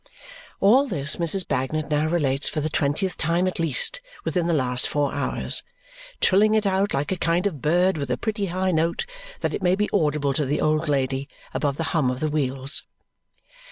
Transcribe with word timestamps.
'"All 0.59 0.87
this 0.87 1.17
Mrs. 1.17 1.47
Bagnet 1.47 1.91
now 1.91 2.07
relates 2.07 2.49
for 2.49 2.59
the 2.59 2.71
twentieth 2.71 3.17
time 3.19 3.45
at 3.45 3.59
least 3.59 4.01
within 4.25 4.47
the 4.47 4.51
last 4.53 4.87
four 4.89 5.13
hours. 5.13 5.61
Trilling 6.19 6.55
it 6.55 6.65
out 6.65 6.91
like 6.95 7.11
a 7.11 7.15
kind 7.17 7.45
of 7.45 7.61
bird, 7.61 7.99
with 7.99 8.09
a 8.09 8.17
pretty 8.17 8.47
high 8.47 8.71
note, 8.71 9.05
that 9.41 9.53
it 9.53 9.61
may 9.61 9.75
be 9.75 9.91
audible 9.93 10.33
to 10.33 10.45
the 10.47 10.59
old 10.59 10.89
lady 10.89 11.29
above 11.53 11.77
the 11.77 11.83
hum 11.93 12.09
of 12.09 12.19
the 12.19 12.29
wheels. 12.29 12.81